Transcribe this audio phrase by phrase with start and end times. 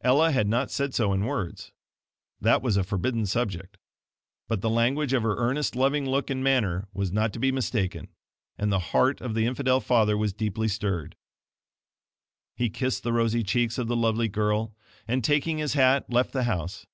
[0.00, 1.70] Ella had not said so in words
[2.40, 3.76] THAT was a forbidden subject
[4.48, 8.08] but the language of her earnest loving look and manner was not to be mistaken;
[8.56, 11.14] and the heart of the infidel father was deeply stirred.
[12.54, 14.74] He kissed the rosy cheeks of the lovely girl,
[15.06, 16.86] and taking his hat, left the house.